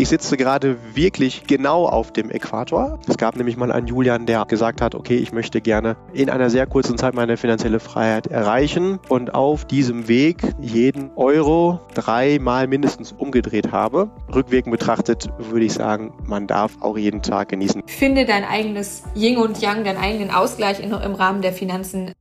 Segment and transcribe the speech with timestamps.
[0.00, 2.98] Ich sitze gerade wirklich genau auf dem Äquator.
[3.06, 6.48] Es gab nämlich mal einen Julian, der gesagt hat, okay, ich möchte gerne in einer
[6.48, 13.12] sehr kurzen Zeit meine finanzielle Freiheit erreichen und auf diesem Weg jeden Euro dreimal mindestens
[13.12, 14.10] umgedreht habe.
[14.34, 17.82] Rückwirkend betrachtet würde ich sagen, man darf auch jeden Tag genießen.
[17.86, 22.12] Finde dein eigenes Yin und Yang, deinen eigenen Ausgleich im Rahmen der Finanzen.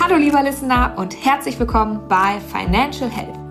[0.00, 3.41] Hallo lieber Listener und herzlich willkommen bei Financial Health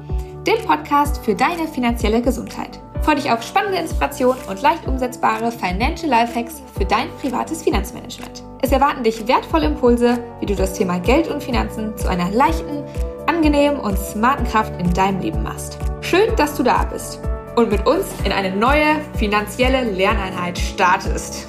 [0.48, 2.80] dem Podcast für deine finanzielle Gesundheit.
[3.04, 8.43] Freue dich auf spannende Inspiration und leicht umsetzbare Financial Lifehacks für dein privates Finanzmanagement.
[8.62, 12.84] Es erwarten dich wertvolle Impulse, wie du das Thema Geld und Finanzen zu einer leichten,
[13.28, 15.78] angenehmen und smarten Kraft in deinem Leben machst.
[16.01, 17.20] Schön, dass du da bist
[17.56, 21.48] und mit uns in eine neue finanzielle Lerneinheit startest.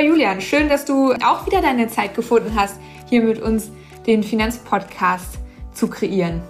[0.00, 2.76] Lieber Julian, schön, dass du auch wieder deine Zeit gefunden hast,
[3.08, 3.70] hier mit uns
[4.06, 5.38] den Finanzpodcast
[5.72, 6.40] zu kreieren.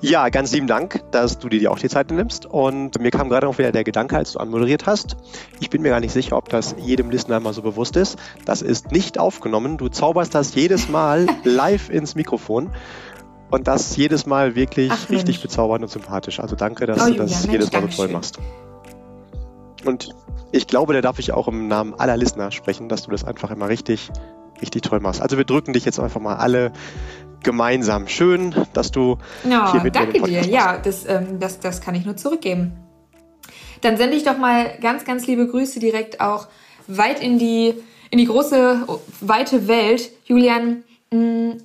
[0.00, 2.44] Ja, ganz lieben Dank, dass du dir auch die Zeit nimmst.
[2.44, 5.16] Und mir kam gerade auch wieder der Gedanke, als du anmoderiert hast.
[5.60, 8.18] Ich bin mir gar nicht sicher, ob das jedem Listener mal so bewusst ist.
[8.44, 9.78] Das ist nicht aufgenommen.
[9.78, 12.70] Du zauberst das jedes Mal live ins Mikrofon.
[13.50, 16.40] Und das jedes Mal wirklich Ach, richtig bezaubernd und sympathisch.
[16.40, 18.38] Also danke, dass oh, du das Julian, jedes Mal so toll machst.
[19.84, 20.14] Und
[20.52, 23.50] ich glaube, da darf ich auch im Namen aller Listener sprechen, dass du das einfach
[23.50, 24.10] immer richtig,
[24.60, 25.20] richtig toll machst.
[25.20, 26.72] Also wir drücken dich jetzt einfach mal alle
[27.42, 28.08] gemeinsam.
[28.08, 29.18] Schön, dass du
[29.48, 30.42] ja, hier mit danke dir.
[30.42, 32.72] Ja, das, ähm, das, das kann ich nur zurückgeben.
[33.82, 36.48] Dann sende ich doch mal ganz, ganz liebe Grüße direkt auch
[36.86, 37.74] weit in die,
[38.10, 38.86] in die große,
[39.20, 40.10] weite Welt.
[40.24, 41.58] Julian, mh, mm,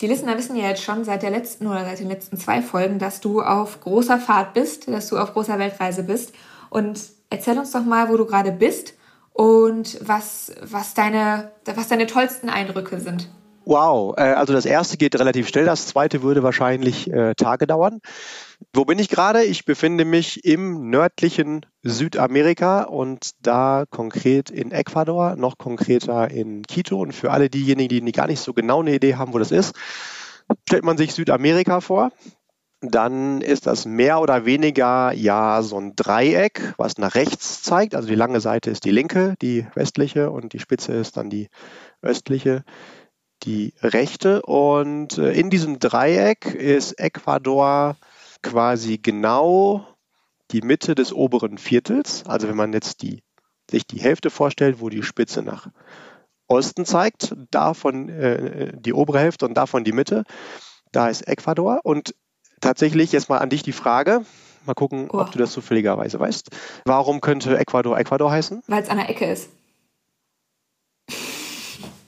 [0.00, 2.98] die Listener wissen ja jetzt schon seit der letzten oder seit den letzten zwei Folgen,
[2.98, 6.32] dass du auf großer Fahrt bist, dass du auf großer Weltreise bist.
[6.70, 8.94] Und erzähl uns doch mal, wo du gerade bist
[9.32, 13.30] und was, was, deine, was deine tollsten Eindrücke sind.
[13.64, 18.00] Wow, äh, also das erste geht relativ schnell, das zweite würde wahrscheinlich äh, Tage dauern.
[18.74, 19.44] Wo bin ich gerade?
[19.44, 26.98] Ich befinde mich im nördlichen Südamerika und da konkret in Ecuador, noch konkreter in Quito.
[27.00, 29.74] Und für alle diejenigen, die gar nicht so genau eine Idee haben, wo das ist,
[30.66, 32.10] stellt man sich Südamerika vor
[32.80, 37.94] dann ist das mehr oder weniger ja so ein Dreieck, was nach rechts zeigt.
[37.94, 41.48] Also die lange Seite ist die linke, die westliche und die Spitze ist dann die
[42.00, 42.64] östliche,
[43.42, 44.42] die rechte.
[44.42, 47.96] Und äh, in diesem Dreieck ist Ecuador
[48.42, 49.86] quasi genau
[50.50, 52.24] die Mitte des oberen Viertels.
[52.26, 53.22] Also wenn man jetzt die,
[53.70, 55.68] sich die Hälfte vorstellt, wo die Spitze nach
[56.46, 60.24] Osten zeigt, davon äh, die obere Hälfte und davon die Mitte,
[60.92, 61.80] da ist Ecuador.
[61.84, 62.14] Und
[62.60, 64.24] tatsächlich jetzt mal an dich die Frage.
[64.66, 65.18] Mal gucken, oh.
[65.18, 66.50] ob du das zufälligerweise weißt.
[66.84, 68.62] Warum könnte Ecuador Ecuador heißen?
[68.66, 69.50] Weil es an der Ecke ist.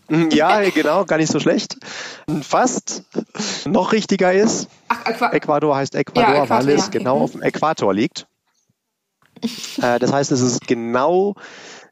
[0.09, 1.79] Hm, ja, genau, gar nicht so schlecht.
[2.43, 3.05] Fast
[3.65, 6.91] noch richtiger ist, Ach, Äqu Ecuador heißt Ecuador, ja, weil es ja.
[6.91, 7.23] genau mhm.
[7.23, 8.27] auf dem Äquator liegt.
[9.83, 11.35] äh, das heißt, es ist genau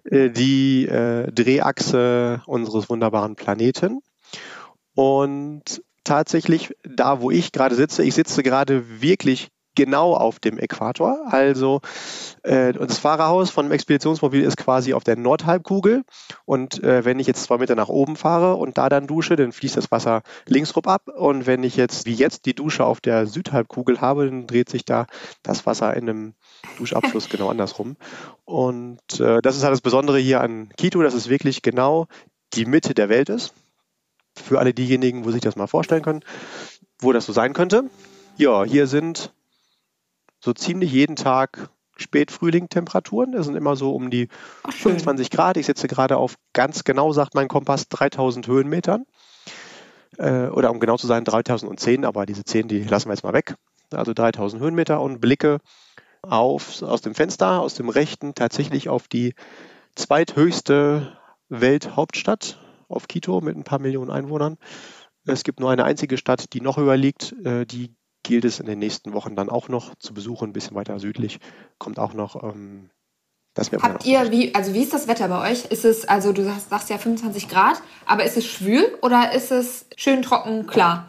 [0.05, 4.03] äh, die äh, Drehachse unseres wunderbaren Planeten.
[4.95, 8.05] Und tatsächlich da, wo ich gerade sitze.
[8.05, 11.33] Ich sitze gerade wirklich genau auf dem Äquator.
[11.33, 11.81] Also
[12.43, 16.03] äh, das Fahrerhaus von dem Expeditionsmobil ist quasi auf der Nordhalbkugel.
[16.45, 19.53] Und äh, wenn ich jetzt zwei Meter nach oben fahre und da dann dusche, dann
[19.53, 21.09] fließt das Wasser linksrum ab.
[21.09, 24.85] Und wenn ich jetzt wie jetzt die Dusche auf der Südhalbkugel habe, dann dreht sich
[24.85, 25.07] da
[25.43, 26.35] das Wasser in einem
[26.79, 27.97] Duschabfluss genau andersrum.
[28.45, 32.07] Und äh, das ist halt das Besondere hier an Quito, dass es wirklich genau
[32.55, 33.55] die Mitte der Welt ist
[34.41, 36.25] für alle diejenigen, wo sich das mal vorstellen können,
[37.01, 37.85] wo das so sein könnte.
[38.37, 39.33] Ja, hier sind
[40.41, 43.33] so ziemlich jeden Tag Spätfrühling-Temperaturen.
[43.33, 44.29] Das sind immer so um die
[44.63, 45.57] Ach, 25 Grad.
[45.57, 49.05] Ich sitze gerade auf ganz genau, sagt mein Kompass, 3000 Höhenmetern.
[50.19, 53.33] Äh, oder um genau zu sein, 3010, aber diese 10, die lassen wir jetzt mal
[53.33, 53.55] weg.
[53.93, 55.59] Also 3000 Höhenmeter und blicke
[56.23, 59.35] auf, aus dem Fenster, aus dem rechten, tatsächlich auf die
[59.95, 61.17] zweithöchste
[61.49, 62.60] Welthauptstadt
[62.91, 64.57] auf Quito mit ein paar Millionen Einwohnern.
[65.27, 67.35] Es gibt nur eine einzige Stadt, die noch höher liegt.
[67.45, 70.77] Äh, die gilt es in den nächsten Wochen dann auch noch zu besuchen, ein bisschen
[70.77, 71.41] weiter südlich.
[71.79, 72.43] Kommt auch noch.
[72.43, 72.91] Ähm,
[73.55, 75.65] das Habt ihr, wie, also wie ist das Wetter bei euch?
[75.67, 79.51] Ist es, also du sagst, sagst ja 25 Grad, aber ist es schwül oder ist
[79.51, 81.09] es schön trocken, klar?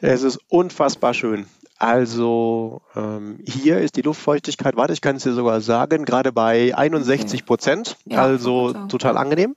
[0.00, 1.46] Es ist unfassbar schön.
[1.78, 6.76] Also ähm, hier ist die Luftfeuchtigkeit, warte, ich kann es dir sogar sagen, gerade bei
[6.76, 9.54] 61 Prozent, ja, also total angenehm.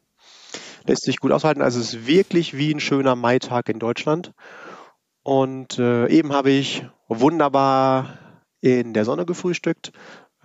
[0.85, 1.61] Lässt sich gut aushalten.
[1.61, 4.31] Also es ist wirklich wie ein schöner Maitag in Deutschland.
[5.23, 8.19] Und äh, eben habe ich wunderbar
[8.61, 9.91] in der Sonne gefrühstückt,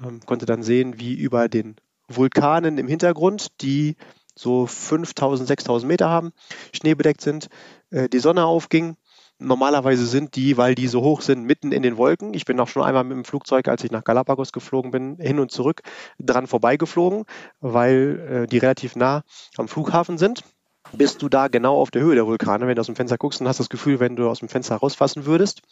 [0.02, 1.76] ähm, konnte dann sehen, wie über den
[2.08, 3.96] Vulkanen im Hintergrund, die
[4.34, 6.32] so 5000, 6000 Meter haben,
[6.74, 7.48] schneebedeckt sind,
[7.90, 8.96] äh, die Sonne aufging.
[9.40, 12.34] Normalerweise sind die, weil die so hoch sind, mitten in den Wolken.
[12.34, 15.38] Ich bin auch schon einmal mit dem Flugzeug, als ich nach Galapagos geflogen bin, hin
[15.38, 15.80] und zurück
[16.18, 17.24] dran vorbeigeflogen,
[17.60, 19.22] weil äh, die relativ nah
[19.56, 20.44] am Flughafen sind.
[20.92, 23.40] Bist du da genau auf der Höhe der Vulkane, wenn du aus dem Fenster guckst
[23.40, 25.62] und hast das Gefühl, wenn du aus dem Fenster rausfassen würdest,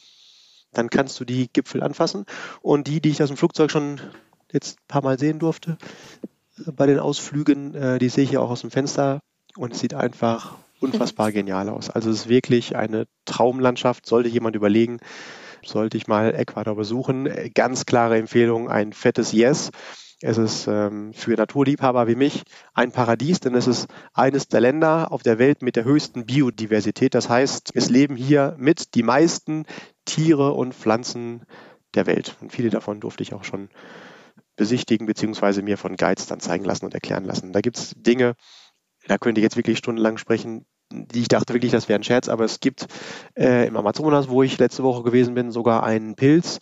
[0.73, 2.25] dann kannst du die Gipfel anfassen.
[2.63, 4.01] Und die, die ich aus dem Flugzeug schon
[4.51, 5.77] jetzt ein paar Mal sehen durfte,
[6.75, 9.21] bei den Ausflügen, äh, die sehe ich ja auch aus dem Fenster
[9.57, 11.91] und es sieht einfach unfassbar genial aus.
[11.91, 14.99] Also es ist wirklich eine Traumlandschaft, sollte jemand überlegen,
[15.65, 17.29] sollte ich mal Ecuador besuchen.
[17.55, 19.71] Ganz klare Empfehlung, ein fettes Yes.
[20.21, 22.43] Es ist ähm, für Naturliebhaber wie mich
[22.75, 27.15] ein Paradies, denn es ist eines der Länder auf der Welt mit der höchsten Biodiversität.
[27.15, 29.65] Das heißt, es leben hier mit die meisten
[30.07, 31.45] Tiere und Pflanzen
[31.95, 32.37] der Welt.
[32.41, 33.69] Und viele davon durfte ich auch schon
[34.57, 37.53] besichtigen, beziehungsweise mir von Guides dann zeigen lassen und erklären lassen.
[37.53, 38.35] Da gibt es Dinge,
[39.09, 40.65] da könnte ich jetzt wirklich stundenlang sprechen,
[41.13, 42.87] ich dachte wirklich, das wäre ein Scherz, aber es gibt
[43.37, 46.61] äh, im Amazonas, wo ich letzte Woche gewesen bin, sogar einen Pilz,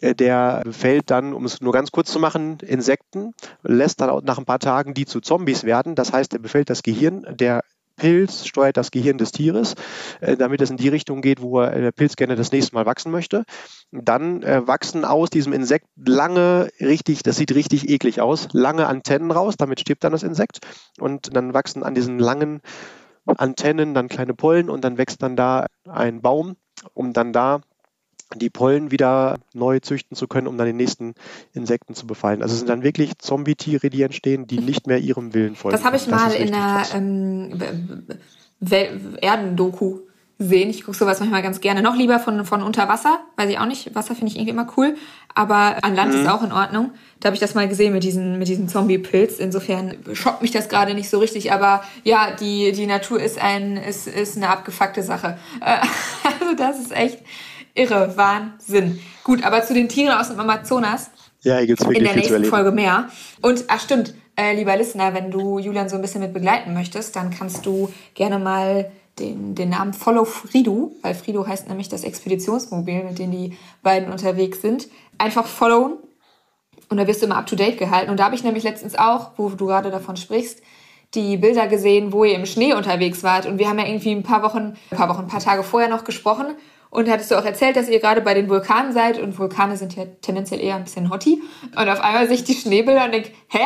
[0.00, 4.38] äh, der fällt dann, um es nur ganz kurz zu machen, Insekten, lässt dann nach
[4.38, 5.94] ein paar Tagen die zu Zombies werden.
[5.94, 7.62] Das heißt, er befällt das Gehirn der
[7.98, 9.74] Pilz steuert das Gehirn des Tieres,
[10.20, 12.86] äh, damit es in die Richtung geht, wo äh, der Pilz gerne das nächste Mal
[12.86, 13.44] wachsen möchte.
[13.90, 19.30] Dann äh, wachsen aus diesem Insekt lange, richtig, das sieht richtig eklig aus, lange Antennen
[19.30, 20.60] raus, damit stirbt dann das Insekt.
[20.98, 22.62] Und dann wachsen an diesen langen
[23.26, 26.56] Antennen dann kleine Pollen und dann wächst dann da ein Baum,
[26.94, 27.60] um dann da
[28.36, 31.14] die Pollen wieder neu züchten zu können, um dann die nächsten
[31.54, 32.42] Insekten zu befallen.
[32.42, 35.76] Also es sind dann wirklich Zombie-Tiere, die entstehen, die nicht mehr ihrem Willen folgen.
[35.76, 37.58] Das habe ich mal in einer ähm,
[39.20, 40.00] Erdendoku
[40.38, 40.70] gesehen.
[40.70, 41.82] Ich gucke sowas manchmal ganz gerne.
[41.82, 43.94] Noch lieber von, von unter Wasser, weiß ich auch nicht.
[43.94, 44.94] Wasser finde ich irgendwie immer cool.
[45.34, 46.20] Aber an Land mhm.
[46.20, 46.92] ist auch in Ordnung.
[47.20, 49.38] Da habe ich das mal gesehen mit diesem, mit diesem Zombie-Pilz.
[49.38, 51.52] Insofern schockt mich das gerade nicht so richtig.
[51.52, 55.38] Aber ja, die, die Natur ist ein, ist, ist eine abgefuckte Sache.
[55.60, 57.18] also das ist echt
[57.78, 59.00] irre, Wahnsinn.
[59.24, 61.10] Gut, aber zu den Tieren aus dem Amazonas.
[61.42, 63.08] Ja, hier gibt's wirklich In der nächsten Folge mehr.
[63.42, 67.16] Und, ach stimmt, äh, lieber Listener, wenn du Julian so ein bisschen mit begleiten möchtest,
[67.16, 72.04] dann kannst du gerne mal den, den Namen Follow Frido, weil Frido heißt nämlich das
[72.04, 74.88] Expeditionsmobil, mit dem die beiden unterwegs sind,
[75.18, 75.98] einfach followen.
[76.88, 78.10] Und da wirst du immer up to date gehalten.
[78.10, 80.62] Und da habe ich nämlich letztens auch, wo du gerade davon sprichst,
[81.14, 83.46] die Bilder gesehen, wo ihr im Schnee unterwegs wart.
[83.46, 85.88] Und wir haben ja irgendwie ein paar Wochen, ein paar Wochen, ein paar Tage vorher
[85.88, 86.46] noch gesprochen.
[86.90, 89.94] Und hattest du auch erzählt, dass ihr gerade bei den Vulkanen seid und Vulkane sind
[89.96, 91.42] ja tendenziell eher ein bisschen hotty.
[91.76, 93.60] Und auf einmal sehe ich die Schneebilder und denke, hä?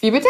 [0.00, 0.28] Wie bitte?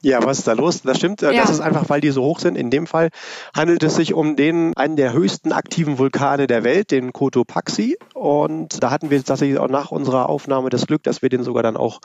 [0.00, 0.82] Ja, was ist da los?
[0.82, 1.22] Das stimmt.
[1.22, 1.32] Ja.
[1.32, 2.56] Das ist einfach, weil die so hoch sind.
[2.56, 3.10] In dem Fall
[3.54, 7.98] handelt es sich um den, einen der höchsten aktiven Vulkane der Welt, den Cotopaxi.
[8.14, 11.62] Und da hatten wir tatsächlich auch nach unserer Aufnahme das Glück, dass wir den sogar
[11.62, 12.00] dann auch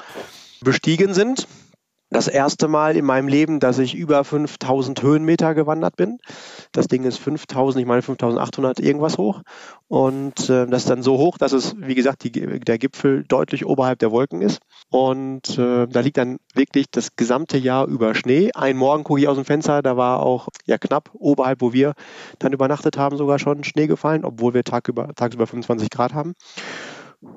[0.61, 1.47] bestiegen sind
[2.13, 6.19] das erste Mal in meinem Leben, dass ich über 5000 Höhenmeter gewandert bin.
[6.71, 9.41] Das Ding ist 5000, ich meine 5800 irgendwas hoch.
[9.87, 13.65] Und äh, das ist dann so hoch, dass es, wie gesagt, die, der Gipfel deutlich
[13.65, 14.59] oberhalb der Wolken ist.
[14.89, 18.51] Und äh, da liegt dann wirklich das gesamte Jahr über Schnee.
[18.53, 21.93] Ein Morgen gucke ich aus dem Fenster, da war auch ja knapp oberhalb, wo wir
[22.39, 26.35] dann übernachtet haben, sogar schon Schnee gefallen, obwohl wir tagüber, tagsüber 25 Grad haben.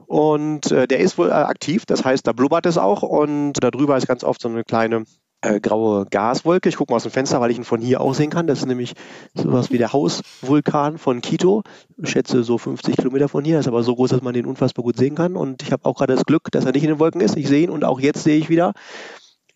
[0.06, 3.96] Und äh, der ist wohl äh, aktiv, das heißt, da blubbert es auch und darüber
[3.96, 5.04] ist ganz oft so eine kleine
[5.42, 6.68] äh, graue Gaswolke.
[6.68, 8.46] Ich gucke mal aus dem Fenster, weil ich ihn von hier aus sehen kann.
[8.46, 8.94] Das ist nämlich
[9.34, 11.62] sowas wie der Hausvulkan von Quito.
[12.02, 14.84] Ich schätze so 50 Kilometer von hier, ist aber so groß, dass man den unfassbar
[14.84, 15.36] gut sehen kann.
[15.36, 17.36] Und ich habe auch gerade das Glück, dass er nicht in den Wolken ist.
[17.36, 18.72] Ich sehe ihn und auch jetzt sehe ich wieder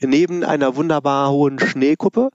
[0.00, 2.30] neben einer wunderbar hohen Schneekuppe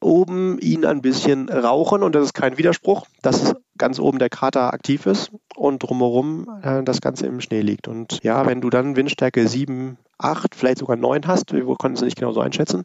[0.00, 4.72] oben ihn ein bisschen rauchen und das ist kein Widerspruch, dass ganz oben der Krater
[4.72, 7.88] aktiv ist und drumherum äh, das Ganze im Schnee liegt.
[7.88, 12.02] Und ja, wenn du dann Windstärke 7, 8, vielleicht sogar 9 hast, wir konnten es
[12.02, 12.84] nicht genau so einschätzen,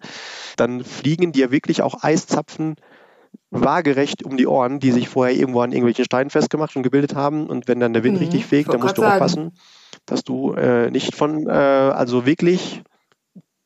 [0.57, 2.75] dann fliegen dir wirklich auch Eiszapfen
[3.49, 7.47] waagerecht um die Ohren, die sich vorher irgendwo an irgendwelchen Steinen festgemacht und gebildet haben.
[7.47, 9.51] Und wenn dann der Wind mhm, richtig fegt, dann musst du aufpassen,
[10.05, 12.83] dass du äh, nicht von, äh, also wirklich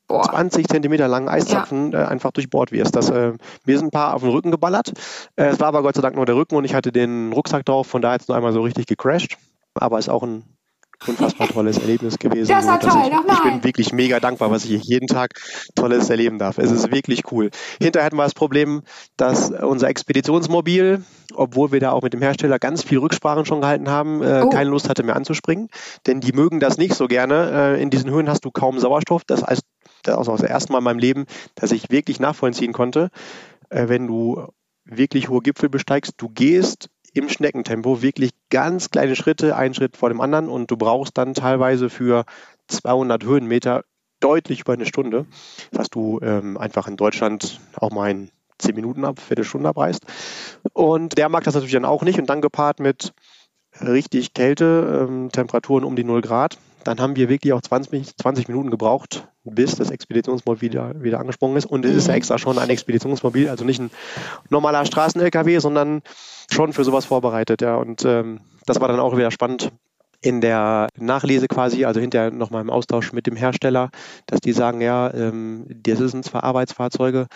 [0.07, 0.23] Boah.
[0.23, 2.03] 20 Zentimeter langen Eiszapfen ja.
[2.03, 2.95] äh, einfach durchbohrt wirst.
[2.95, 3.33] Das, äh,
[3.65, 4.93] mir sind ein paar auf den Rücken geballert.
[5.35, 7.65] Äh, es war aber Gott sei Dank nur der Rücken und ich hatte den Rucksack
[7.65, 9.37] drauf, von daher jetzt nur einmal so richtig gecrashed.
[9.73, 10.43] Aber ist auch ein
[11.07, 12.49] unfassbar tolles Erlebnis gewesen.
[12.49, 15.33] Das war toll, ich, ich bin wirklich mega dankbar, was ich jeden Tag
[15.75, 16.57] Tolles erleben darf.
[16.57, 17.49] Es ist wirklich cool.
[17.81, 18.81] Hinterher hatten wir das Problem,
[19.17, 23.89] dass unser Expeditionsmobil, obwohl wir da auch mit dem Hersteller ganz viel Rücksprachen schon gehalten
[23.89, 24.49] haben, äh, oh.
[24.49, 25.69] keine Lust hatte mehr anzuspringen.
[26.07, 27.75] Denn die mögen das nicht so gerne.
[27.75, 29.23] Äh, in diesen Höhen hast du kaum Sauerstoff.
[29.25, 29.63] Das heißt,
[30.07, 33.09] war das erste Mal in meinem Leben, dass ich wirklich nachvollziehen konnte,
[33.69, 34.47] äh, wenn du
[34.85, 40.09] wirklich hohe Gipfel besteigst, du gehst im Schneckentempo wirklich ganz kleine Schritte, einen Schritt vor
[40.09, 42.25] dem anderen und du brauchst dann teilweise für
[42.67, 43.83] 200 Höhenmeter
[44.19, 45.25] deutlich über eine Stunde,
[45.71, 50.05] was du ähm, einfach in Deutschland auch mal in 10 Minuten ab, Viertelstunde abreißt.
[50.73, 53.13] Und der mag das natürlich dann auch nicht und dann gepaart mit
[53.81, 56.57] richtig Kälte, ähm, Temperaturen um die 0 Grad.
[56.85, 61.57] Dann haben wir wirklich auch 20, 20 Minuten gebraucht, bis das Expeditionsmobil wieder, wieder angesprungen
[61.57, 61.65] ist.
[61.65, 62.17] Und es ist ja mhm.
[62.17, 63.89] extra schon ein Expeditionsmobil, also nicht ein
[64.49, 66.03] normaler Straßen-LKW, sondern
[66.51, 67.61] schon für sowas vorbereitet.
[67.61, 67.75] Ja.
[67.75, 69.71] Und ähm, das war dann auch wieder spannend
[70.21, 73.89] in der Nachlese quasi, also hinterher nochmal im Austausch mit dem Hersteller,
[74.27, 77.27] dass die sagen, ja, ähm, das sind zwar Arbeitsfahrzeuge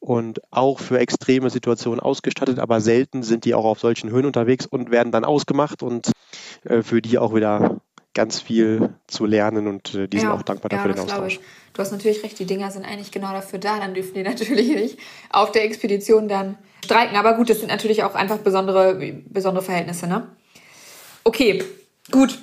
[0.00, 4.66] und auch für extreme Situationen ausgestattet, aber selten sind die auch auf solchen Höhen unterwegs
[4.66, 6.10] und werden dann ausgemacht und
[6.64, 7.80] äh, für die auch wieder
[8.14, 11.40] ganz viel zu lernen und äh, die sind auch dankbar dafür ja, den Austausch.
[11.72, 14.68] Du hast natürlich recht, die Dinger sind eigentlich genau dafür da, dann dürfen die natürlich
[14.68, 14.98] nicht
[15.30, 17.16] auf der Expedition dann streiken.
[17.16, 18.94] Aber gut, das sind natürlich auch einfach besondere,
[19.28, 20.28] besondere Verhältnisse, ne?
[21.24, 21.62] Okay,
[22.10, 22.38] gut.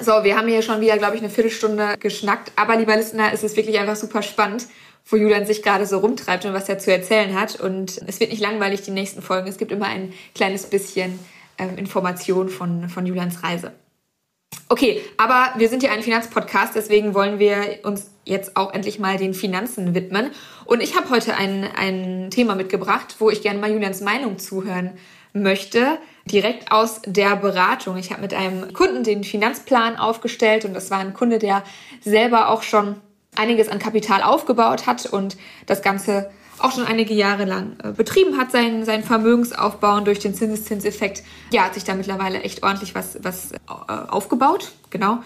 [0.00, 2.52] So, wir haben hier schon wieder, glaube ich, eine Viertelstunde geschnackt.
[2.56, 4.66] Aber lieber Listener, es ist wirklich einfach super spannend
[5.08, 7.60] wo Julian sich gerade so rumtreibt und was er zu erzählen hat.
[7.60, 9.46] Und es wird nicht langweilig, die nächsten Folgen.
[9.48, 11.18] Es gibt immer ein kleines bisschen
[11.58, 13.72] ähm, Information von, von Julians Reise.
[14.68, 19.16] Okay, aber wir sind ja ein Finanzpodcast, deswegen wollen wir uns jetzt auch endlich mal
[19.16, 20.32] den Finanzen widmen.
[20.64, 24.98] Und ich habe heute ein, ein Thema mitgebracht, wo ich gerne mal Julians Meinung zuhören
[25.32, 27.96] möchte, direkt aus der Beratung.
[27.96, 31.62] Ich habe mit einem Kunden den Finanzplan aufgestellt und das war ein Kunde, der
[32.00, 32.96] selber auch schon
[33.36, 35.36] einiges an Kapital aufgebaut hat und
[35.66, 40.18] das Ganze auch schon einige Jahre lang äh, betrieben hat, seinen, seinen Vermögensaufbau und durch
[40.18, 43.56] den Zinseszinseffekt, ja, hat sich da mittlerweile echt ordentlich was, was äh,
[44.08, 45.18] aufgebaut, genau.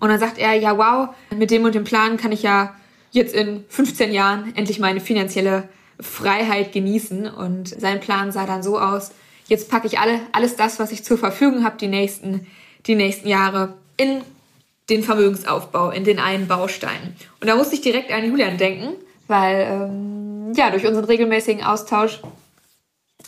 [0.00, 2.74] Und dann sagt er, ja, wow, mit dem und dem Plan kann ich ja
[3.10, 5.68] jetzt in 15 Jahren endlich meine finanzielle
[6.00, 7.28] Freiheit genießen.
[7.28, 9.12] Und sein Plan sah dann so aus,
[9.46, 12.46] jetzt packe ich alle, alles das, was ich zur Verfügung habe, die nächsten,
[12.86, 14.22] die nächsten Jahre in
[14.88, 17.14] den Vermögensaufbau in den einen Baustein.
[17.40, 18.94] Und da musste ich direkt an Julian denken,
[19.28, 20.19] weil ähm,
[20.54, 22.20] ja, durch unseren regelmäßigen Austausch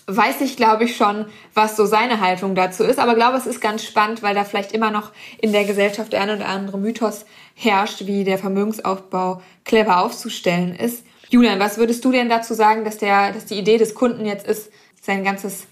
[0.06, 2.98] weiß ich, glaube ich, schon, was so seine Haltung dazu ist.
[2.98, 6.22] Aber glaube, es ist ganz spannend, weil da vielleicht immer noch in der Gesellschaft der
[6.22, 7.24] ein oder andere Mythos
[7.54, 11.04] herrscht, wie der Vermögensaufbau clever aufzustellen ist.
[11.30, 14.46] Julian, was würdest du denn dazu sagen, dass der, dass die Idee des Kunden jetzt
[14.46, 15.66] ist, sein ganzes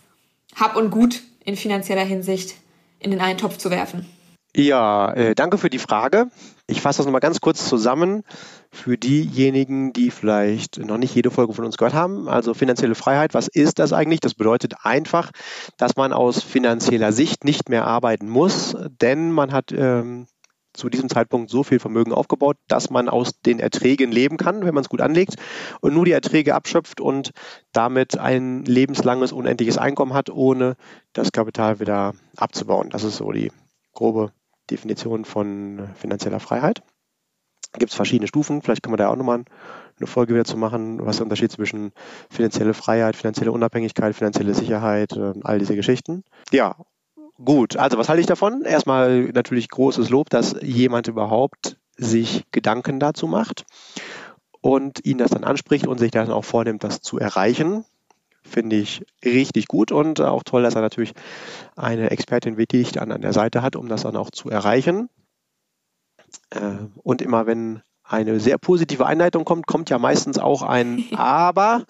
[0.54, 2.54] Hab und Gut in finanzieller Hinsicht
[2.98, 4.06] in den einen Topf zu werfen?
[4.56, 6.26] Ja, äh, danke für die Frage.
[6.66, 8.24] Ich fasse das nochmal ganz kurz zusammen
[8.72, 12.28] für diejenigen, die vielleicht noch nicht jede Folge von uns gehört haben.
[12.28, 14.20] Also finanzielle Freiheit, was ist das eigentlich?
[14.20, 15.32] Das bedeutet einfach,
[15.76, 20.26] dass man aus finanzieller Sicht nicht mehr arbeiten muss, denn man hat ähm,
[20.72, 24.74] zu diesem Zeitpunkt so viel Vermögen aufgebaut, dass man aus den Erträgen leben kann, wenn
[24.74, 25.34] man es gut anlegt
[25.80, 27.32] und nur die Erträge abschöpft und
[27.72, 30.76] damit ein lebenslanges, unendliches Einkommen hat, ohne
[31.12, 32.88] das Kapital wieder abzubauen.
[32.90, 33.50] Das ist so die
[33.92, 34.32] grobe
[34.70, 36.82] Definition von finanzieller Freiheit.
[37.78, 39.44] Gibt es verschiedene Stufen, vielleicht kann man da auch nochmal
[39.98, 41.92] eine Folge wieder zu machen, was der Unterschied zwischen
[42.30, 46.24] finanzielle Freiheit, finanzielle Unabhängigkeit, finanzielle Sicherheit, äh, all diese Geschichten.
[46.50, 46.76] Ja,
[47.44, 47.76] gut.
[47.76, 48.62] Also was halte ich davon?
[48.62, 53.64] Erstmal natürlich großes Lob, dass jemand überhaupt sich Gedanken dazu macht
[54.60, 57.84] und ihn das dann anspricht und sich dann auch vornimmt, das zu erreichen
[58.42, 61.12] finde ich richtig gut und auch toll, dass er natürlich
[61.76, 65.08] eine Expertin wie dich dann an der Seite hat, um das dann auch zu erreichen.
[66.50, 71.84] Äh, und immer wenn eine sehr positive Einleitung kommt, kommt ja meistens auch ein Aber.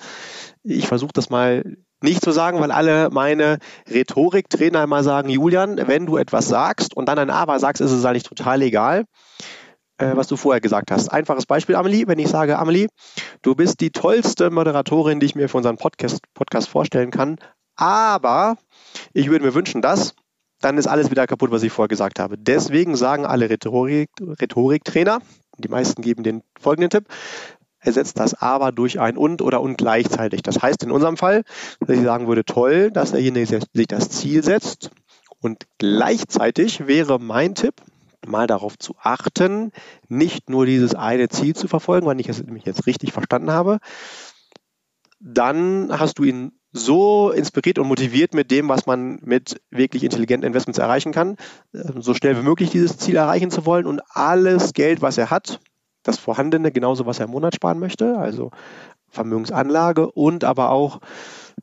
[0.63, 6.07] Ich versuche das mal nicht zu sagen, weil alle meine Rhetoriktrainer immer sagen, Julian, wenn
[6.07, 9.05] du etwas sagst und dann ein Aber sagst, ist es eigentlich total egal
[10.01, 11.09] äh, was du vorher gesagt hast.
[11.09, 12.89] Einfaches Beispiel, Amelie, wenn ich sage, Amelie,
[13.43, 17.37] du bist die tollste Moderatorin, die ich mir für unseren Podcast, Podcast vorstellen kann,
[17.77, 18.57] aber
[19.13, 20.15] ich würde mir wünschen, dass,
[20.61, 22.37] dann ist alles wieder kaputt, was ich vorher gesagt habe.
[22.39, 25.21] Deswegen sagen alle Rhetorik, Rhetoriktrainer,
[25.59, 27.07] die meisten geben den folgenden Tipp,
[27.81, 30.43] ersetzt das aber durch ein und oder und gleichzeitig.
[30.43, 31.43] Das heißt in unserem Fall,
[31.81, 34.91] dass ich sagen würde, toll, dass derjenige sich das Ziel setzt
[35.41, 37.75] und gleichzeitig wäre mein Tipp,
[38.27, 39.73] mal darauf zu achten,
[40.09, 43.79] nicht nur dieses eine Ziel zu verfolgen, wenn ich es nämlich jetzt richtig verstanden habe,
[45.21, 50.47] dann hast du ihn so inspiriert und motiviert mit dem, was man mit wirklich intelligenten
[50.47, 51.37] Investments erreichen kann,
[51.75, 55.31] ähm, so schnell wie möglich dieses Ziel erreichen zu wollen und alles Geld, was er
[55.31, 55.61] hat,
[56.03, 58.51] das vorhandene, genauso was er im Monat sparen möchte, also
[59.09, 61.01] Vermögensanlage und aber auch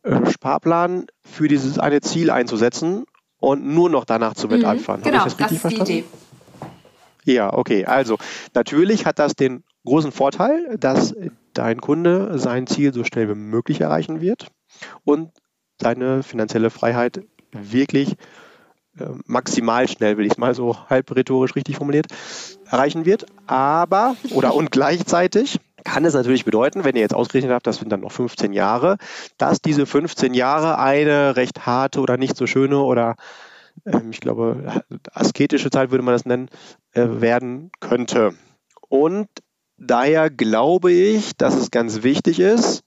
[0.03, 3.05] äh, Sparplan für dieses eine Ziel einzusetzen
[3.39, 4.99] und nur noch danach zu wetteifern.
[4.99, 6.03] Mhm, genau, das, das ist die Idee.
[7.23, 7.85] Ja, okay.
[7.85, 8.17] Also
[8.53, 11.15] natürlich hat das den großen Vorteil, dass
[11.53, 14.47] dein Kunde sein Ziel so schnell wie möglich erreichen wird
[15.03, 15.31] und
[15.81, 18.15] seine finanzielle Freiheit wirklich
[18.99, 22.07] äh, maximal schnell, will ich es mal so halb rhetorisch richtig formuliert,
[22.65, 23.25] erreichen wird.
[23.45, 27.91] Aber, oder und gleichzeitig kann es natürlich bedeuten, wenn ihr jetzt ausgerechnet habt, das sind
[27.91, 28.97] dann noch 15 Jahre,
[29.37, 33.15] dass diese 15 Jahre eine recht harte oder nicht so schöne oder
[33.85, 36.49] ähm, ich glaube, asketische Zeit würde man das nennen,
[36.93, 38.33] äh, werden könnte.
[38.89, 39.27] Und
[39.77, 42.83] daher glaube ich, dass es ganz wichtig ist,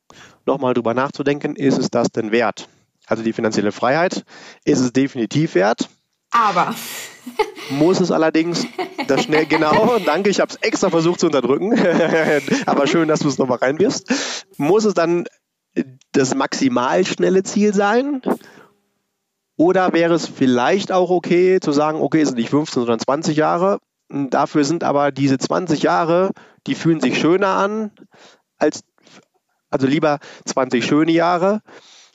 [0.51, 2.69] nochmal drüber nachzudenken, ist es das denn wert?
[3.07, 4.25] Also die finanzielle Freiheit
[4.65, 5.89] ist es definitiv wert.
[6.31, 6.75] Aber.
[7.71, 8.67] Muss es allerdings
[9.07, 11.79] das schnell, genau, danke, ich habe es extra versucht zu unterdrücken,
[12.67, 14.13] aber schön, dass du es nochmal reinwirfst.
[14.57, 15.27] Muss es dann
[16.13, 18.23] das maximal schnelle Ziel sein?
[19.57, 23.37] Oder wäre es vielleicht auch okay zu sagen, okay, es sind nicht 15, sondern 20
[23.37, 23.79] Jahre.
[24.09, 26.31] Dafür sind aber diese 20 Jahre,
[26.67, 27.93] die fühlen sich schöner an
[28.61, 28.83] als,
[29.71, 31.63] also lieber 20 schöne Jahre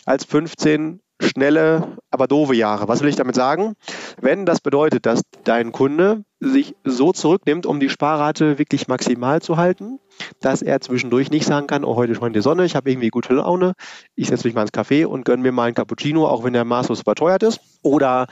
[0.05, 2.87] als 15 schnelle, aber doofe Jahre.
[2.87, 3.75] Was will ich damit sagen?
[4.19, 9.57] Wenn das bedeutet, dass dein Kunde sich so zurücknimmt, um die Sparrate wirklich maximal zu
[9.57, 9.99] halten,
[10.41, 13.33] dass er zwischendurch nicht sagen kann, oh, heute scheint die Sonne, ich habe irgendwie gute
[13.33, 13.73] Laune,
[14.15, 16.65] ich setze mich mal ins Café und gönne mir mal einen Cappuccino, auch wenn der
[16.65, 17.61] maßlos überteuert ist.
[17.81, 18.27] Oder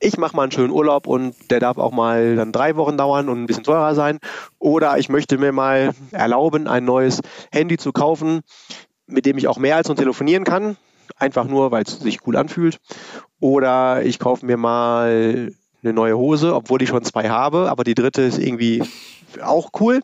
[0.00, 3.28] ich mache mal einen schönen Urlaub und der darf auch mal dann drei Wochen dauern
[3.28, 4.18] und ein bisschen teurer sein.
[4.58, 7.20] Oder ich möchte mir mal erlauben, ein neues
[7.52, 8.40] Handy zu kaufen,
[9.06, 10.76] mit dem ich auch mehr als nur telefonieren kann
[11.16, 12.78] einfach nur, weil es sich cool anfühlt.
[13.40, 17.94] Oder ich kaufe mir mal eine neue Hose, obwohl ich schon zwei habe, aber die
[17.94, 18.82] dritte ist irgendwie
[19.42, 20.00] auch cool.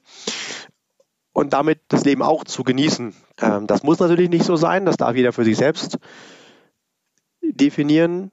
[1.32, 3.12] Und damit das Leben auch zu genießen.
[3.40, 5.99] Ähm, das muss natürlich nicht so sein, das darf jeder für sich selbst
[7.42, 8.30] definieren.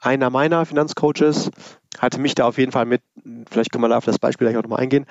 [0.00, 1.50] Einer meiner Finanzcoaches
[1.98, 3.02] hatte mich da auf jeden Fall mit,
[3.50, 5.06] vielleicht können wir da auf das Beispiel gleich auch nochmal eingehen,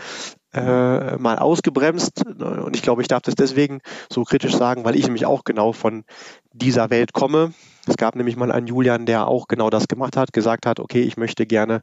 [0.54, 2.26] äh, mal ausgebremst.
[2.26, 5.74] Und ich glaube, ich darf das deswegen so kritisch sagen, weil ich nämlich auch genau
[5.74, 6.04] von
[6.54, 7.54] dieser Welt komme.
[7.88, 11.02] Es gab nämlich mal einen Julian, der auch genau das gemacht hat, gesagt hat, okay,
[11.02, 11.82] ich möchte gerne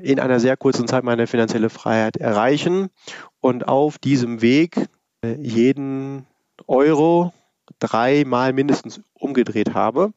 [0.00, 2.90] in einer sehr kurzen Zeit meine finanzielle Freiheit erreichen
[3.40, 4.76] und auf diesem Weg
[5.24, 6.26] äh, jeden
[6.66, 7.32] Euro
[7.78, 10.12] dreimal mindestens umgedreht habe.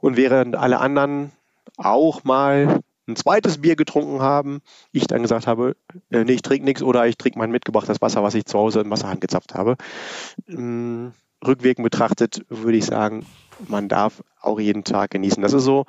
[0.00, 1.32] Und während alle anderen
[1.76, 4.60] auch mal ein zweites Bier getrunken haben,
[4.92, 5.76] ich dann gesagt habe,
[6.10, 8.80] äh, nee, ich trinke nichts oder ich trinke mein mitgebrachtes Wasser, was ich zu Hause
[8.80, 9.76] im Wasserhahn gezapft habe.
[10.48, 11.12] Ähm,
[11.46, 13.26] rückwirkend betrachtet würde ich sagen,
[13.68, 15.42] man darf auch jeden Tag genießen.
[15.42, 15.86] Das ist so,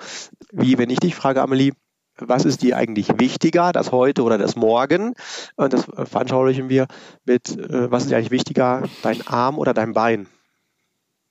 [0.51, 1.73] wie wenn ich dich frage, Amelie,
[2.19, 5.13] was ist dir eigentlich wichtiger, das heute oder das morgen?
[5.55, 6.87] Und das veranschaulichen wir
[7.25, 10.27] mit, äh, was ist dir eigentlich wichtiger, dein Arm oder dein Bein?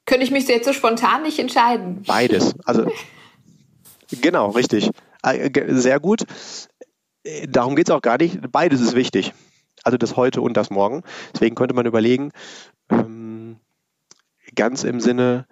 [0.04, 2.02] Könnte ich mich jetzt so spontan nicht entscheiden.
[2.06, 2.54] Beides.
[2.64, 2.90] Also
[4.20, 4.90] genau, richtig.
[5.26, 6.24] Äh, sehr gut.
[7.48, 8.38] Darum geht es auch gar nicht.
[8.52, 9.32] Beides ist wichtig.
[9.82, 11.02] Also das heute und das morgen.
[11.34, 12.32] Deswegen könnte man überlegen,
[12.90, 13.58] ähm,
[14.54, 15.46] ganz im Sinne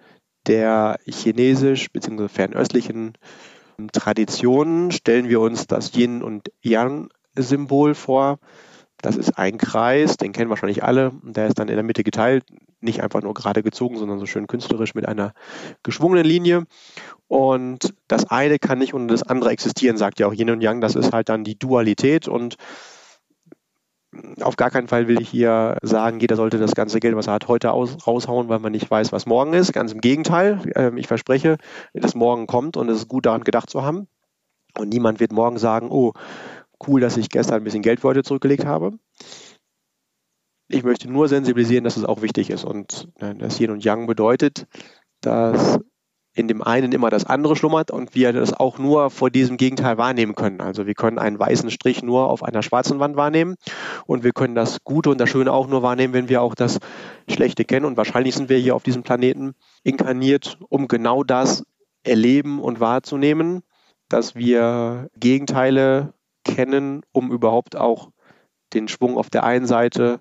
[0.47, 2.27] der chinesisch bzw.
[2.27, 3.13] fernöstlichen
[3.79, 8.39] ähm, Traditionen stellen wir uns das Yin und Yang Symbol vor.
[9.05, 11.11] Das ist ein Kreis, den kennen wahrscheinlich alle.
[11.21, 12.43] Der ist dann in der Mitte geteilt,
[12.81, 15.35] nicht einfach nur gerade gezogen, sondern so schön künstlerisch mit einer
[15.83, 16.63] geschwungenen Linie.
[17.27, 20.81] Und das eine kann nicht ohne das andere existieren, sagt ja auch Yin und Yang.
[20.81, 22.27] Das ist halt dann die Dualität.
[22.27, 22.55] Und
[24.41, 27.33] auf gar keinen Fall will ich hier sagen, jeder sollte das ganze Geld, was er
[27.33, 29.71] hat, heute aus, raushauen, weil man nicht weiß, was morgen ist.
[29.71, 30.61] Ganz im Gegenteil.
[30.75, 31.57] Ähm, ich verspreche,
[31.93, 34.07] dass morgen kommt und es ist gut daran gedacht zu haben.
[34.77, 36.13] Und niemand wird morgen sagen, oh,
[36.87, 38.91] cool, dass ich gestern ein bisschen Geld für heute zurückgelegt habe.
[40.67, 42.63] Ich möchte nur sensibilisieren, dass es auch wichtig ist.
[42.63, 44.67] Und äh, das Yin und Yang bedeutet,
[45.21, 45.79] dass
[46.35, 49.97] in dem einen immer das andere schlummert und wir das auch nur vor diesem Gegenteil
[49.97, 50.59] wahrnehmen können.
[50.59, 53.55] Also wir können einen weißen Strich nur auf einer schwarzen Wand wahrnehmen
[54.05, 56.79] und wir können das Gute und das Schöne auch nur wahrnehmen, wenn wir auch das
[57.29, 57.85] Schlechte kennen.
[57.85, 61.63] Und wahrscheinlich sind wir hier auf diesem Planeten inkarniert, um genau das
[62.03, 63.61] erleben und wahrzunehmen,
[64.09, 66.14] dass wir Gegenteile
[66.45, 68.11] kennen, um überhaupt auch
[68.73, 70.19] den Schwung auf der einen Seite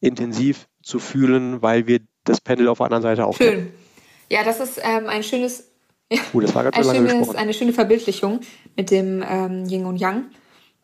[0.00, 3.50] intensiv zu fühlen, weil wir das Pendel auf der anderen Seite auch Schön.
[3.50, 3.72] Kennen.
[4.30, 5.70] Ja, das ist ähm, ein schönes,
[6.10, 8.40] ja, uh, das war ein schönes, eine schöne Verbildlichung
[8.76, 10.30] mit dem ähm, Yin und Yang.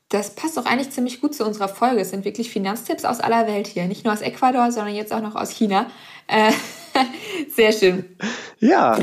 [0.09, 2.00] Das passt auch eigentlich ziemlich gut zu unserer Folge.
[2.00, 3.87] Es sind wirklich Finanztipps aus aller Welt hier.
[3.87, 5.87] Nicht nur aus Ecuador, sondern jetzt auch noch aus China.
[6.29, 6.52] Äh,
[7.50, 8.16] sehr schön.
[8.61, 8.98] Ja,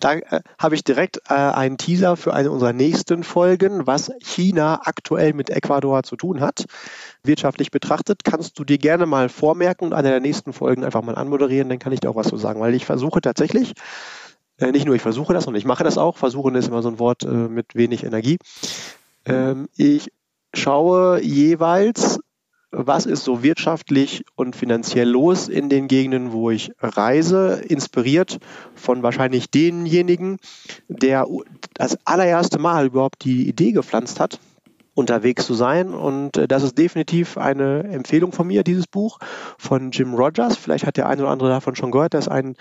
[0.00, 4.80] da äh, habe ich direkt äh, einen Teaser für eine unserer nächsten Folgen, was China
[4.84, 6.66] aktuell mit Ecuador zu tun hat.
[7.22, 11.16] Wirtschaftlich betrachtet, kannst du dir gerne mal vormerken und eine der nächsten Folgen einfach mal
[11.16, 13.74] anmoderieren, dann kann ich dir auch was zu sagen, weil ich versuche tatsächlich,
[14.58, 16.88] äh, nicht nur ich versuche das, sondern ich mache das auch, versuchen ist immer so
[16.88, 18.38] ein Wort äh, mit wenig Energie.
[19.24, 20.10] Ähm, ich
[20.54, 22.20] schaue jeweils
[22.70, 28.38] was ist so wirtschaftlich und finanziell los in den Gegenden, wo ich reise, inspiriert
[28.74, 30.38] von wahrscheinlich denjenigen,
[30.88, 31.26] der
[31.74, 34.38] das allererste Mal überhaupt die Idee gepflanzt hat,
[34.98, 35.94] unterwegs zu sein.
[35.94, 39.18] Und äh, das ist definitiv eine Empfehlung von mir, dieses Buch
[39.56, 40.56] von Jim Rogers.
[40.56, 42.12] Vielleicht hat der eine oder andere davon schon gehört.
[42.12, 42.56] Der ist ein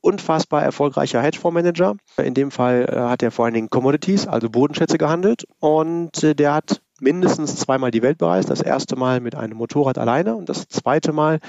[0.00, 1.96] unfassbar erfolgreicher Hedgefondsmanager.
[2.16, 5.44] In dem Fall äh, hat er vor allen Dingen Commodities, also Bodenschätze gehandelt.
[5.60, 8.48] Und äh, der hat mindestens zweimal die Welt bereist.
[8.48, 11.40] Das erste Mal mit einem Motorrad alleine und das zweite Mal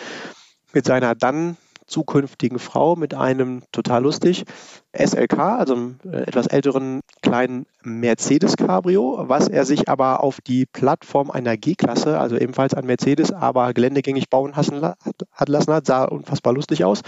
[0.73, 4.45] mit seiner dann zukünftigen Frau mit einem total lustig
[4.93, 10.65] SLK, also einem äh, etwas älteren kleinen Mercedes Cabrio, was er sich aber auf die
[10.65, 16.53] Plattform einer G-Klasse, also ebenfalls ein Mercedes, aber geländegängig bauen hat lassen hat, sah unfassbar
[16.53, 17.01] lustig aus.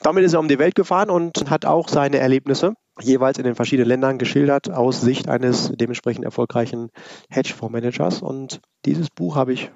[0.00, 3.54] Damit ist er um die Welt gefahren und hat auch seine Erlebnisse jeweils in den
[3.54, 6.90] verschiedenen Ländern geschildert aus Sicht eines dementsprechend erfolgreichen
[7.30, 8.22] Hedgefondsmanagers.
[8.22, 9.70] Und dieses Buch habe ich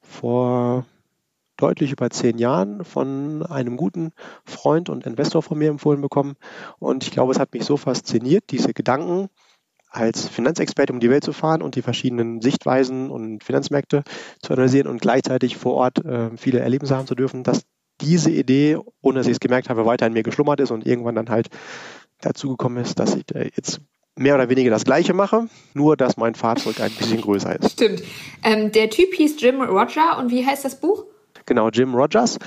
[0.00, 0.86] vor
[1.56, 4.12] deutlich über zehn Jahren von einem guten
[4.44, 6.36] Freund und Investor von mir empfohlen bekommen.
[6.78, 9.28] Und ich glaube, es hat mich so fasziniert, diese Gedanken
[9.90, 14.04] als Finanzexperte um die Welt zu fahren und die verschiedenen Sichtweisen und Finanzmärkte
[14.40, 17.62] zu analysieren und gleichzeitig vor Ort äh, viele Erlebnisse haben zu dürfen, dass
[18.00, 21.16] diese Idee, ohne dass ich es gemerkt habe, weiter in mir geschlummert ist und irgendwann
[21.16, 21.48] dann halt
[22.20, 23.80] dazu gekommen ist, dass ich äh, jetzt
[24.16, 27.72] mehr oder weniger das Gleiche mache, nur dass mein Fahrzeug ein bisschen größer ist.
[27.72, 28.02] Stimmt.
[28.44, 31.04] Ähm, der Typ hieß Jim Roger und wie heißt das Buch?
[31.46, 32.38] Genau, Jim Rogers.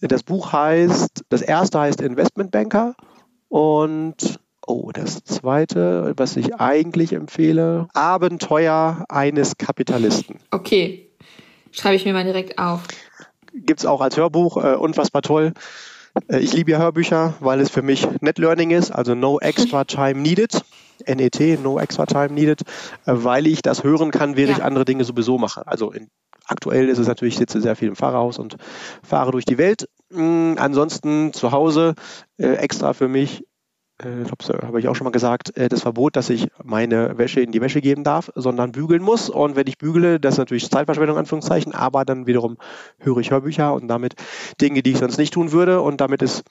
[0.00, 2.94] Das Buch heißt, das erste heißt Investment Banker
[3.48, 10.38] und oh, das zweite, was ich eigentlich empfehle, Abenteuer eines Kapitalisten.
[10.50, 11.10] Okay,
[11.72, 12.82] schreibe ich mir mal direkt auf.
[13.52, 15.52] Gibt es auch als Hörbuch, äh, unfassbar toll.
[16.28, 19.84] Äh, ich liebe ja Hörbücher, weil es für mich Net Learning ist, also no extra
[19.84, 20.62] time needed.
[21.06, 22.62] NET, no extra time needed,
[23.06, 24.58] äh, weil ich das hören kann, während ja.
[24.58, 25.66] ich andere Dinge sowieso mache.
[25.66, 26.08] Also in
[26.50, 28.56] Aktuell ist es natürlich, ich sitze sehr viel im Fahrerhaus und
[29.02, 29.86] fahre durch die Welt.
[30.08, 31.94] Mm, ansonsten zu Hause
[32.38, 33.44] äh, extra für mich,
[33.98, 34.24] äh,
[34.62, 37.60] habe ich auch schon mal gesagt, äh, das Verbot, dass ich meine Wäsche in die
[37.60, 39.28] Wäsche geben darf, sondern bügeln muss.
[39.28, 42.58] Und wenn ich bügele, das ist natürlich Zeitverschwendung, Anführungszeichen, aber dann wiederum
[42.98, 44.14] höre ich Hörbücher und damit
[44.60, 45.80] Dinge, die ich sonst nicht tun würde.
[45.80, 46.44] Und damit ist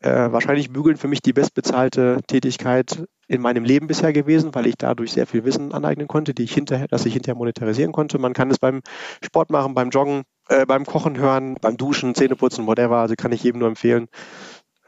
[0.00, 4.74] äh, wahrscheinlich Bügeln für mich die bestbezahlte Tätigkeit in meinem Leben bisher gewesen, weil ich
[4.76, 8.18] dadurch sehr viel Wissen aneignen konnte, die ich hinterher, das ich hinterher monetarisieren konnte.
[8.18, 8.82] Man kann es beim
[9.24, 12.98] Sport machen, beim Joggen, äh, beim Kochen hören, beim Duschen, Zähneputzen, whatever.
[12.98, 14.08] Also kann ich jedem nur empfehlen,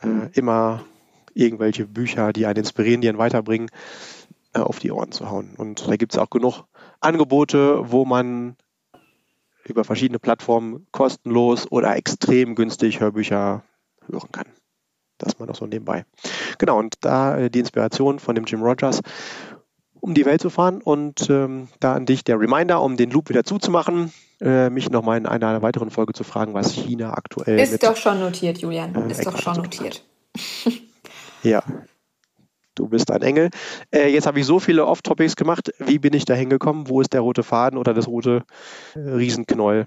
[0.03, 0.85] äh, immer
[1.37, 3.70] irgendwelche Bücher, die einen inspirieren, die einen weiterbringen,
[4.55, 5.55] äh, auf die Ohren zu hauen.
[5.57, 6.64] Und da gibt es auch genug
[7.01, 8.57] Angebote, wo man
[9.64, 13.62] über verschiedene Plattformen kostenlos oder extrem günstig Hörbücher
[14.09, 14.46] hören kann.
[15.18, 16.05] Das mal noch so nebenbei.
[16.59, 19.01] Genau, und da äh, die Inspiration von dem Jim Rogers,
[19.94, 20.81] um die Welt zu fahren.
[20.83, 25.18] Und ähm, da an dich der Reminder, um den Loop wieder zuzumachen, äh, mich nochmal
[25.18, 27.59] in einer weiteren Folge zu fragen, was China aktuell.
[27.59, 28.94] Ist doch schon notiert, Julian.
[28.94, 30.05] Äh, ist doch schon notiert.
[31.47, 31.63] ja.
[32.75, 33.51] Du bist ein Engel.
[33.91, 35.73] Äh, jetzt habe ich so viele Off-Topics gemacht.
[35.79, 36.89] Wie bin ich da hingekommen?
[36.89, 38.45] Wo ist der rote Faden oder das rote
[38.95, 39.87] äh, Riesenknäuel,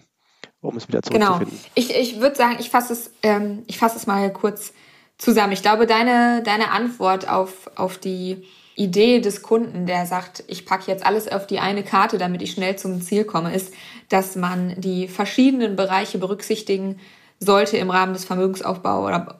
[0.61, 1.49] um es wieder zurückzufinden?
[1.49, 1.71] Genau.
[1.75, 4.73] Ich, ich würde sagen, ich fasse es, ähm, fass es mal kurz
[5.19, 5.53] zusammen.
[5.53, 8.43] Ich glaube, deine, deine Antwort auf, auf die
[8.75, 12.51] Idee des Kunden, der sagt, ich packe jetzt alles auf die eine Karte, damit ich
[12.51, 13.73] schnell zum Ziel komme, ist,
[14.07, 16.99] dass man die verschiedenen Bereiche berücksichtigen
[17.39, 19.39] sollte im Rahmen des Vermögensaufbaus oder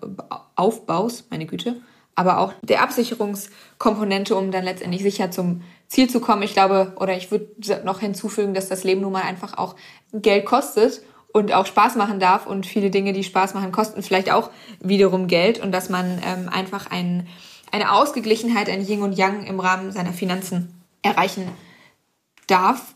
[0.56, 1.82] Aufbaus, meine Güte,
[2.20, 6.44] aber auch der Absicherungskomponente, um dann letztendlich sicher zum Ziel zu kommen.
[6.44, 9.78] Ich glaube, oder ich würde noch hinzufügen, dass das Leben nun mal einfach auch
[10.12, 11.02] Geld kostet
[11.32, 14.50] und auch Spaß machen darf und viele Dinge, die Spaß machen, kosten vielleicht auch
[14.82, 17.26] wiederum Geld und dass man ähm, einfach ein,
[17.72, 21.48] eine Ausgeglichenheit, ein Yin und Yang im Rahmen seiner Finanzen erreichen
[22.48, 22.96] darf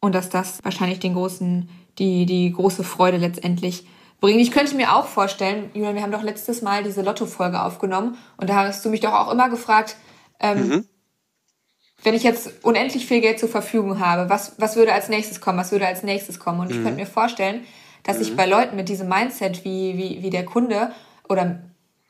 [0.00, 3.86] und dass das wahrscheinlich den großen, die, die große Freude letztendlich
[4.20, 4.40] bringt.
[4.40, 8.48] Ich könnte mir auch vorstellen, Julian, wir haben doch letztes Mal diese Lotto-Folge aufgenommen und
[8.50, 9.96] da hast du mich doch auch immer gefragt,
[10.40, 10.88] ähm, mhm
[12.02, 15.58] wenn ich jetzt unendlich viel Geld zur Verfügung habe, was, was würde als nächstes kommen?
[15.58, 16.60] Was würde als nächstes kommen?
[16.60, 16.84] Und ich mhm.
[16.84, 17.64] könnte mir vorstellen,
[18.04, 18.22] dass mhm.
[18.22, 20.92] ich bei Leuten mit diesem Mindset wie, wie, wie der Kunde
[21.28, 21.60] oder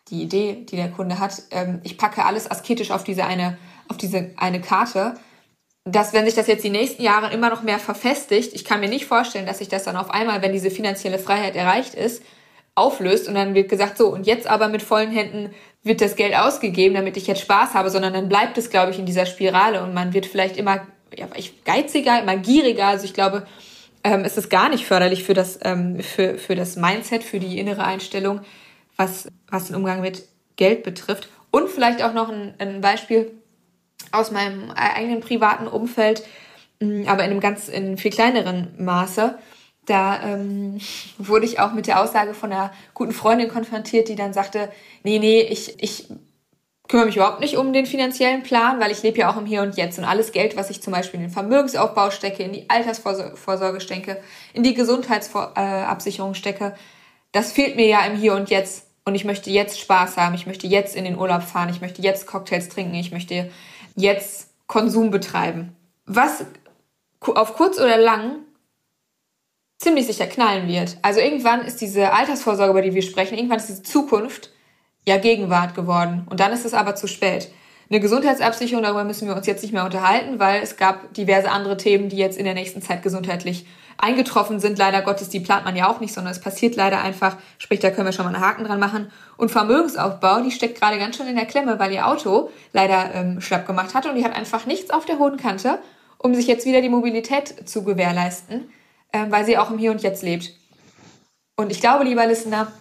[0.09, 3.97] die Idee, die der Kunde hat, ähm, ich packe alles asketisch auf diese eine, auf
[3.97, 5.14] diese eine Karte,
[5.92, 8.88] dass wenn sich das jetzt die nächsten Jahre immer noch mehr verfestigt, ich kann mir
[8.88, 12.22] nicht vorstellen, dass sich das dann auf einmal, wenn diese finanzielle Freiheit erreicht ist,
[12.74, 15.51] auflöst und dann wird gesagt, so, und jetzt aber mit vollen Händen
[15.83, 18.98] wird das Geld ausgegeben, damit ich jetzt Spaß habe, sondern dann bleibt es, glaube ich,
[18.98, 21.27] in dieser Spirale und man wird vielleicht immer ja,
[21.64, 22.87] geiziger, immer gieriger.
[22.87, 23.46] Also ich glaube,
[24.05, 27.59] ähm, es ist gar nicht förderlich für das, ähm, für, für das Mindset, für die
[27.59, 28.40] innere Einstellung,
[28.96, 30.24] was, was den Umgang mit
[30.57, 31.29] Geld betrifft.
[31.51, 33.33] Und vielleicht auch noch ein, ein Beispiel
[34.12, 36.22] aus meinem eigenen privaten Umfeld,
[36.80, 39.38] aber in einem ganz, in viel kleineren Maße.
[39.87, 40.78] Da ähm,
[41.18, 44.70] wurde ich auch mit der Aussage von einer guten Freundin konfrontiert, die dann sagte,
[45.02, 46.08] nee, nee, ich, ich
[46.88, 49.62] kümmere mich überhaupt nicht um den finanziellen Plan, weil ich lebe ja auch im Hier
[49.62, 52.68] und Jetzt und alles Geld, was ich zum Beispiel in den Vermögensaufbau stecke, in die
[52.68, 54.20] Altersvorsorge stecke,
[54.54, 56.74] in die Gesundheitsabsicherung stecke,
[57.32, 58.87] das fehlt mir ja im Hier und Jetzt.
[59.04, 62.02] Und ich möchte jetzt Spaß haben, ich möchte jetzt in den Urlaub fahren, ich möchte
[62.02, 63.50] jetzt Cocktails trinken, ich möchte
[63.98, 65.76] jetzt Konsum betreiben.
[66.06, 66.44] Was
[67.20, 68.37] auf kurz oder lang
[69.78, 70.98] ziemlich sicher knallen wird.
[71.02, 74.50] Also irgendwann ist diese Altersvorsorge, über die wir sprechen, irgendwann ist diese Zukunft
[75.06, 76.26] ja Gegenwart geworden.
[76.28, 77.50] Und dann ist es aber zu spät.
[77.90, 81.76] Eine Gesundheitsabsicherung, darüber müssen wir uns jetzt nicht mehr unterhalten, weil es gab diverse andere
[81.76, 83.66] Themen, die jetzt in der nächsten Zeit gesundheitlich
[83.98, 84.78] eingetroffen sind.
[84.78, 87.37] Leider Gottes, die plant man ja auch nicht, sondern es passiert leider einfach.
[87.58, 89.11] Sprich, da können wir schon mal einen Haken dran machen.
[89.37, 93.40] Und Vermögensaufbau, die steckt gerade ganz schön in der Klemme, weil ihr Auto leider ähm,
[93.40, 95.78] schlapp gemacht hat und die hat einfach nichts auf der hohen Kante,
[96.16, 98.70] um sich jetzt wieder die Mobilität zu gewährleisten,
[99.12, 100.52] ähm, weil sie auch im Hier und Jetzt lebt.
[101.56, 102.72] Und ich glaube, lieber Listener,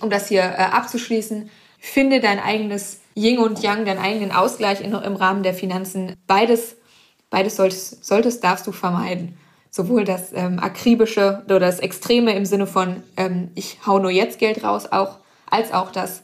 [0.00, 4.92] um das hier äh, abzuschließen, finde dein eigenes Yin und Yang, deinen eigenen Ausgleich in,
[4.92, 6.16] im Rahmen der Finanzen.
[6.26, 6.76] Beides,
[7.30, 9.38] beides solltest, solltest, darfst du vermeiden.
[9.70, 14.38] Sowohl das ähm, akribische oder das Extreme im Sinne von ähm, ich hau nur jetzt
[14.38, 16.22] Geld raus, auch als auch das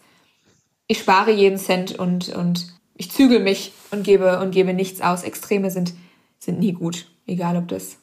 [0.88, 5.22] ich spare jeden Cent und und ich zügel mich und gebe und gebe nichts aus.
[5.22, 5.94] Extreme sind
[6.38, 7.98] sind nie gut, egal ob das,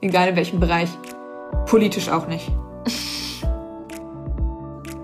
[0.00, 0.90] egal in welchem Bereich,
[1.66, 2.50] politisch auch nicht.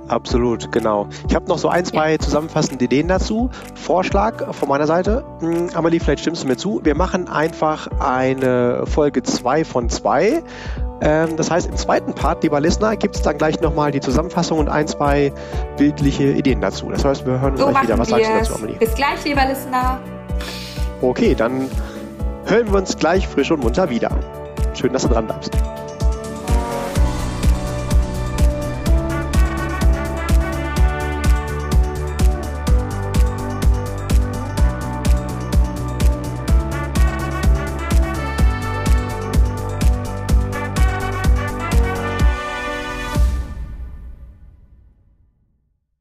[0.09, 1.09] Absolut, genau.
[1.29, 2.19] Ich habe noch so ein, zwei ja.
[2.19, 3.51] zusammenfassende Ideen dazu.
[3.75, 5.25] Vorschlag von meiner Seite.
[5.41, 6.81] Hm, Amelie, vielleicht stimmst du mir zu.
[6.85, 10.43] Wir machen einfach eine Folge 2 von 2.
[11.01, 14.59] Ähm, das heißt, im zweiten Part, lieber Listener, gibt es dann gleich nochmal die Zusammenfassung
[14.59, 15.33] und ein, zwei
[15.77, 16.89] bildliche Ideen dazu.
[16.91, 17.99] Das heißt, wir hören uns so gleich wieder.
[17.99, 18.77] Was sagst du dazu, Amelie?
[18.79, 19.99] Bis gleich, lieber Listener.
[21.03, 21.69] Okay, dann
[22.47, 24.11] hören wir uns gleich frisch und munter wieder.
[24.75, 25.53] Schön, dass du dran bleibst.